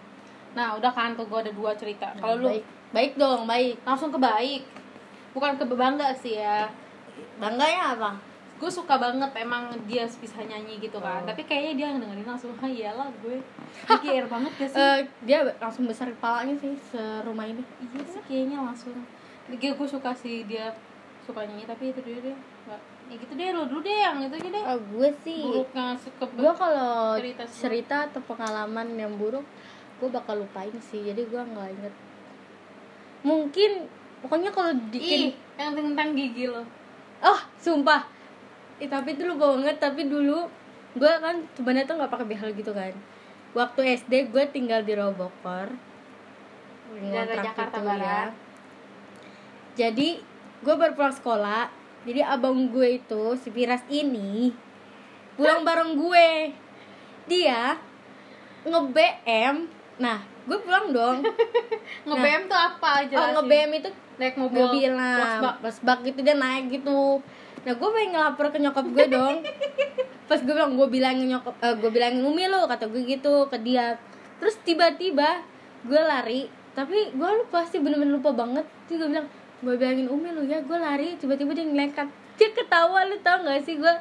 [0.56, 2.16] Nah udah kan tuh gue ada dua cerita.
[2.16, 2.48] Kalau lu?
[2.48, 2.64] baik.
[2.96, 3.76] Baik dong baik.
[3.84, 4.64] Langsung ke baik.
[5.36, 6.72] Bukan ke bangga sih ya.
[7.40, 11.22] Bangganya apa gue suka banget emang dia bisa nyanyi gitu kan.
[11.24, 11.28] Oh.
[11.28, 13.36] tapi kayaknya dia dengerin langsung ah iyalah gue
[14.04, 14.80] GR banget gak sih?
[14.80, 17.63] Eh, dia langsung besar kepalanya sih serumah ini.
[17.84, 18.96] Iya sih kayaknya langsung.
[19.52, 20.72] Gue gue suka sih dia
[21.28, 24.36] suka nyanyi tapi itu dia deh nggak ya gitu deh lo dulu deh yang itu
[24.39, 24.63] aja deh.
[24.63, 25.41] Oh, gue sih.
[25.44, 27.60] Buruknya suka gue kalau cerita semua.
[27.60, 29.44] cerita atau pengalaman yang buruk
[30.00, 31.94] gue bakal lupain sih jadi gue nggak inget.
[33.28, 33.72] Mungkin
[34.24, 35.22] pokoknya kalau ih bikin
[35.60, 36.63] yang tentang gigi lo.
[37.20, 38.14] Oh sumpah
[38.80, 40.48] eh, tapi dulu gue banget tapi dulu
[40.96, 42.94] gue kan sebenarnya tuh nggak pakai behel gitu kan.
[43.56, 45.72] Waktu SD gue tinggal di Robokor
[46.94, 48.32] ngontrak Jakarta gitu Barat.
[49.76, 50.10] jadi
[50.64, 51.64] gue baru pulang sekolah
[52.06, 54.54] jadi abang gue itu si Firas ini
[55.36, 56.54] pulang bareng gue
[57.28, 57.76] dia
[58.64, 59.56] nge BM
[60.00, 61.26] nah gue pulang dong.
[62.06, 63.02] Nge BM tuh apa?
[63.02, 63.90] oh jelasin nge BM itu
[64.22, 67.18] naik mobil mobil lah pas bak gitu dia naik gitu
[67.65, 69.36] nah gue pengen ngelapor ke nyokap gue dong.
[70.30, 73.58] Pas gue bilang gue bilangin nyokap eh, gue bilangin umi lo kata gue gitu ke
[73.65, 73.97] dia.
[74.38, 75.41] Terus tiba-tiba
[75.82, 76.45] gue lari
[76.78, 78.69] tapi gue lupa sih bener-bener lupa banget.
[78.86, 79.28] Terus gue bilang
[79.65, 82.08] gue bilangin umi lo ya gue lari tiba-tiba dia ngelekat.
[82.38, 83.93] Dia ketawa lu tau gak sih gue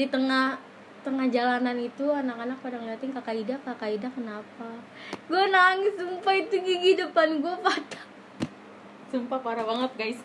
[0.00, 0.56] di tengah
[1.00, 4.68] tengah jalanan itu anak-anak pada ngeliatin kakak Ida kakak Ida kenapa?
[5.28, 8.04] Gue nangis sumpah itu gigi depan gue patah.
[9.12, 10.20] Sumpah parah banget guys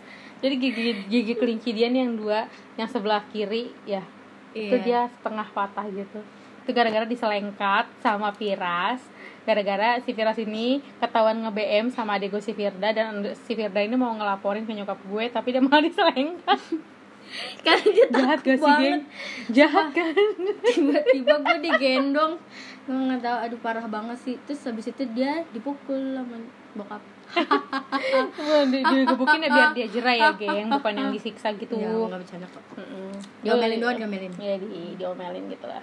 [0.46, 2.46] Jadi gigi gigi kelinci dia nih yang dua
[2.78, 4.06] Yang sebelah kiri ya.
[4.54, 4.86] Itu Iya.
[4.86, 6.22] dia setengah patah gitu.
[6.62, 9.02] Itu gara-gara diselengkat sama Firas.
[9.42, 13.94] Gara-gara si Firas ini ketahuan nge-BM sama adik gue si Firda Dan si Firda ini
[13.94, 16.62] mau ngelaporin ke nyokap gue Tapi dia malah diselengkat.
[17.66, 19.02] Karena dia Jahat gak sih geng?
[19.50, 20.14] Jahat kan?
[20.62, 22.34] tiba-tiba gue digendong.
[22.86, 24.36] Gue nggak tahu aduh parah banget sih.
[24.46, 26.38] Terus habis itu dia dipukul sama
[26.78, 31.76] bokap Wah, di- Digebukin ya biar dia jerah ya geng Bukan yang disiksa gitu.
[31.76, 32.64] Ya nggak bercanda kok.
[32.76, 33.12] Mm-mm.
[33.42, 34.32] diomelin doang diomelin.
[34.38, 35.82] Ya di diomelin gitu lah.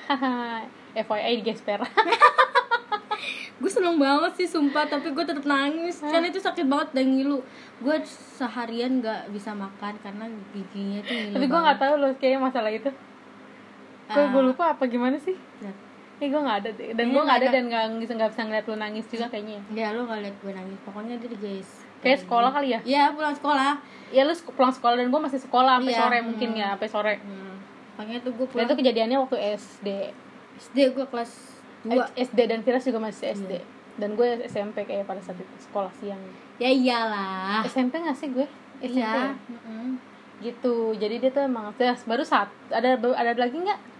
[0.99, 1.81] FYI di gesper
[3.63, 6.03] gue seneng banget sih sumpah tapi gue tetap nangis.
[6.03, 7.39] Karena itu sakit banget dan ngilu.
[7.79, 12.41] Gue seharian nggak bisa makan karena giginya tuh ngilu tapi gue nggak tahu loh kayaknya
[12.41, 12.91] masalah itu.
[14.05, 14.29] Gue Ah.
[14.29, 15.39] gue lupa apa gimana sih?
[15.59, 15.71] Ya.
[16.23, 16.89] Eh gue nggak ada deh.
[16.95, 19.59] Dan Kayaknya gue nggak ada dan nggak bisa nggak bisa ngeliat lu nangis juga kayaknya
[19.75, 19.91] ya.
[19.91, 20.79] Lu gak liat gue nangis.
[20.87, 21.71] Pokoknya dia guys
[22.03, 22.81] kayak sekolah kali ya?
[22.87, 23.73] Iya pulang sekolah.
[24.15, 26.27] Ya lu pulang sekolah dan gue masih sekolah sampai Iya, sore hmm.
[26.31, 27.15] mungkin ya sampai sore.
[27.23, 27.51] Hmm.
[27.93, 28.67] makanya tuh gue dan pulang.
[28.67, 29.89] itu kejadiannya waktu SD
[30.59, 31.33] SD gue kelas
[31.85, 32.09] dua.
[32.17, 33.63] Eh, SD dan Firas juga masih SD Iya.
[34.01, 36.23] dan gue SMP kayak pada saat itu sekolah siang.
[36.57, 37.61] Ya iyalah.
[37.69, 38.49] SMP gak sih gue?
[38.81, 39.35] SMP iya.
[39.35, 39.79] ya?
[40.41, 40.75] Gitu.
[40.97, 43.92] Jadi dia tuh emang ya, baru saat ada ada lagi nggak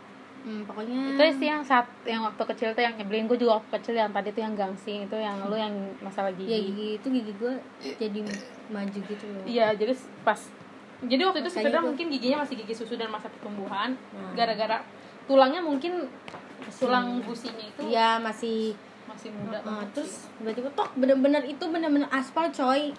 [0.43, 3.31] Hmm, pokoknya itu sih yang saat yang waktu kecil tuh yang nyebelin.
[3.31, 6.59] Gue juga waktu kecil yang tadi tuh yang gangsing itu yang lu yang masalah ya
[6.59, 6.89] gigi gigi.
[6.99, 7.53] Itu gigi gue
[7.97, 8.21] jadi
[8.69, 9.45] maju gitu loh.
[9.47, 10.41] Iya jadi pas
[11.03, 13.95] jadi waktu itu sebenarnya tuh- mungkin giginya masih gigi susu dan masa pertumbuhan.
[13.95, 14.35] Nah.
[14.35, 14.83] gara-gara
[15.25, 16.11] tulangnya mungkin
[16.73, 18.75] tulang gusinya itu iya masih
[19.05, 19.59] masih muda.
[19.59, 22.91] Heeh, banget terus tiba-tiba tok bener-bener itu bener-bener aspal coy.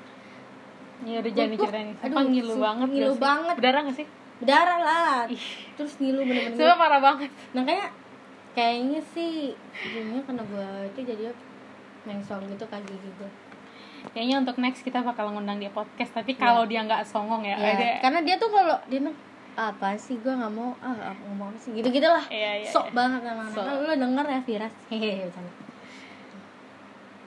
[1.03, 1.87] Ya udah jangan diceritain.
[1.99, 3.55] Aduh, ngilu banget ngilu banget.
[3.59, 4.07] berdarah gak sih
[4.39, 5.17] berdarah lah.
[5.75, 6.57] Terus ngilu bener-bener.
[6.57, 7.29] Sumpah parah banget.
[7.53, 7.89] Nah kayak
[8.53, 11.23] kayaknya sih ujungnya karena gue itu jadi
[12.05, 13.29] mengsong gitu kan gigi gue
[14.11, 17.71] kayaknya untuk next kita bakal ngundang dia podcast tapi kalau dia nggak songong ya, ya,
[17.73, 18.99] ada- karena dia tuh kalau dia
[19.55, 21.71] apa sih gue nggak mau ah ngomong apa sih?
[21.77, 22.93] Gitu gitu lah Iya, iya, sok iya.
[22.93, 23.21] banget
[23.53, 23.63] Sok.
[23.63, 24.73] Nah, lo denger ya Firas?
[24.89, 25.29] Hehehe.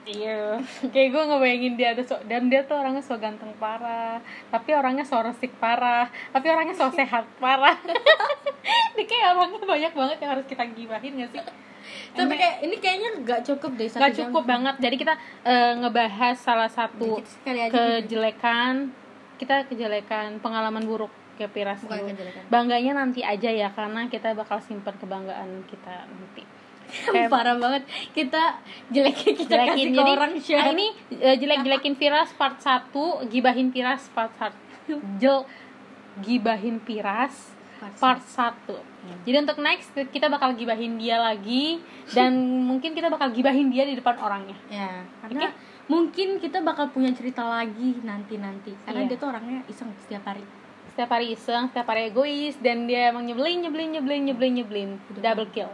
[0.07, 0.55] Iya,
[0.95, 5.03] kayak gue ngebayangin dia ada so dan dia tuh orangnya so ganteng parah, tapi orangnya
[5.03, 7.75] so resik parah, tapi orangnya so sehat parah.
[8.97, 11.43] Dia kayak orangnya banyak banget yang harus kita gibahin gak sih?
[12.17, 14.19] tapi kayak ini kayaknya nggak cukup deh satu Gak jam.
[14.27, 14.75] cukup banget.
[14.81, 15.13] Jadi kita
[15.45, 18.91] eh, ngebahas salah satu aja kejelekan
[19.37, 22.09] kita kejelekan pengalaman buruk ke Piras Bukan dulu.
[22.11, 22.43] kejelekan.
[22.49, 26.43] Bangganya nanti aja ya karena kita bakal simpan kebanggaan kita nanti.
[27.31, 27.83] Parah banget.
[28.15, 28.59] Kita
[28.91, 30.87] jeleknya kita kasih jelekin ke jadi orang ah, share ini
[31.19, 32.91] eh, jelek-jelekin Piras part 1
[33.27, 35.43] gibahin Piras part 1 jel
[36.23, 41.79] gibahin Piras Part part 1 jadi untuk next kita bakal gibahin dia lagi.
[42.11, 42.35] Dan
[42.69, 44.57] mungkin kita bakal gibahin dia di depan orangnya.
[44.67, 45.53] Ya karena
[45.87, 49.09] mungkin kita bakal punya cerita lagi nanti nanti karena Iya.
[49.15, 50.43] dia tuh orangnya iseng setiap hari.
[50.91, 52.59] Setiap hari iseng setiap hari egois.
[52.59, 54.89] Dan dia emang nyebelin nyebelin nyebelin nyebelin nyebelin.
[55.23, 55.71] Double kill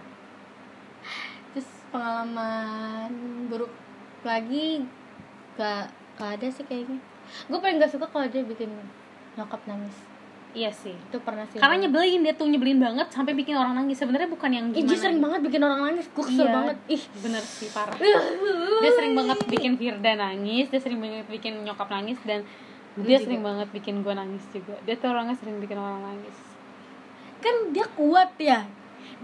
[1.94, 3.12] pengalaman
[3.48, 3.70] buruk
[4.26, 4.82] lagi
[5.54, 6.98] gak gak ada sih kayaknya.
[7.46, 8.74] Gue paling gak suka kalau dia bikin
[9.34, 9.94] nyokap nangis.
[10.54, 10.94] Iya sih.
[10.94, 11.58] Itu pernah sih.
[11.58, 13.98] Karena nyebelin dia tuh nyebelin banget sampai bikin orang nangis.
[13.98, 16.06] Sebenarnya bukan yang Ih, gimana dia sering banget bikin orang nangis.
[16.10, 16.54] Gue kesel Iya.
[16.54, 16.78] banget.
[16.90, 17.04] Ih.
[17.20, 17.98] Bener sih parah.
[18.84, 22.46] Dia sering banget bikin Firda nangis dia sering banget bikin nyokap nangis dan
[22.94, 23.26] Gue dia juga.
[23.26, 24.76] sering banget bikin gue nangis juga.
[24.86, 26.38] Dia tuh orangnya sering bikin orang nangis.
[27.40, 28.62] Kan dia kuat ya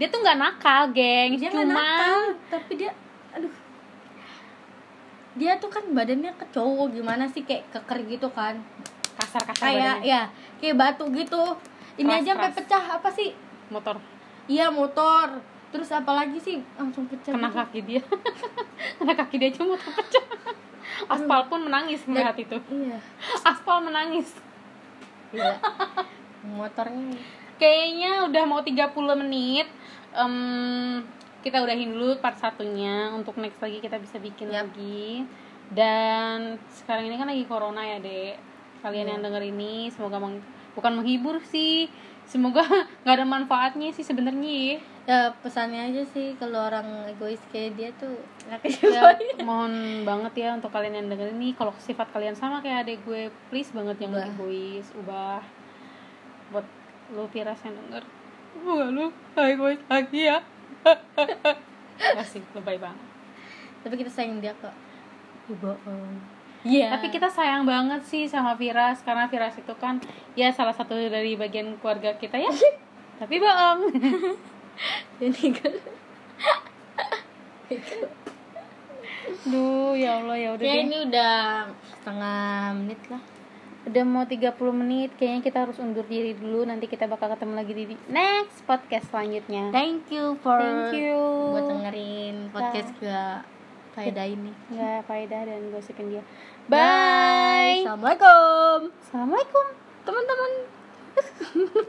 [0.00, 1.36] dia tuh nggak nakal geng.
[1.36, 2.90] Dia cuma nakal tapi dia
[3.36, 3.52] aduh.
[5.36, 7.44] Dia tuh kan badannya ke cowok gimana sih?
[7.44, 8.64] Kayak keker gitu kan.
[9.20, 11.60] Kasar kasar kayak ya kayak batu gitu.
[12.00, 13.36] Ini Keras, aja sampai pecah apa sih?
[13.68, 14.00] Motor.
[14.48, 15.44] Iya motor.
[15.68, 16.64] Terus apalagi sih?
[16.80, 17.60] Langsung pecah kena gitu.
[17.60, 18.02] kaki dia.
[18.96, 20.24] Kena kaki dia cuma motor pecah.
[21.12, 22.56] Aspal pun menangis melihat itu.
[22.72, 22.96] iya.
[23.52, 24.32] Aspal menangis.
[25.28, 25.60] Gila.
[26.56, 27.20] motornya.
[27.60, 28.88] Kayaknya udah mau 30
[29.20, 29.68] menit
[30.12, 31.04] Em,
[31.40, 33.10] kita udahin dulu part satunya.
[33.10, 34.66] Untuk next lagi kita bisa bikin Yap.
[34.66, 35.24] lagi.
[35.70, 38.34] Dan sekarang ini kan lagi corona ya dek.
[38.80, 39.12] Kalian Iya.
[39.14, 40.42] yang denger ini semoga meng-
[40.72, 41.86] bukan menghibur sih.
[42.26, 42.62] Semoga
[43.02, 44.76] nggak ada manfaatnya sih sebenarnya ya.
[45.06, 48.14] ya pesannya aja sih kalau orang egois kayak dia tuh
[48.78, 49.02] ya
[49.48, 49.74] mohon
[50.06, 51.54] banget ya untuk kalian yang denger ini.
[51.54, 54.30] Kalau sifat kalian sama kayak adek gue please banget jangan Ubah.
[54.32, 54.86] egois.
[54.96, 55.42] Ubah.
[56.50, 56.66] Buat
[57.10, 58.02] lu piras yang denger
[58.58, 59.06] ubah lu
[59.38, 60.38] egois lagi ya
[62.20, 63.06] Asik, lebay banget
[63.84, 64.72] tapi kita sayang dia kok
[65.60, 66.92] bohong Iya.
[66.92, 69.96] Tapi kita sayang banget sih sama Firas karena Firas itu kan
[70.36, 72.52] ya salah satu dari bagian keluarga kita ya.
[73.20, 73.80] Tapi bohong.
[75.56, 75.72] kan
[79.40, 80.84] Duh, ya Allah ya udah ya deh.
[80.84, 81.34] ini udah
[81.88, 83.22] setengah menit lah
[83.80, 86.62] Udah mau 30 menit, kayaknya kita harus undur diri dulu.
[86.62, 89.72] Nanti kita bakal ketemu lagi di next podcast selanjutnya.
[89.72, 91.16] thank you for Thank you.
[91.50, 93.40] buat dengerin podcast gak
[93.90, 96.22] faedah ini Nggak faedah dan gosipin dia.
[96.66, 96.76] Bye.
[96.76, 97.76] Bye.
[97.82, 99.66] Assalamualaikum Assalamualaikum.
[100.04, 100.52] teman-teman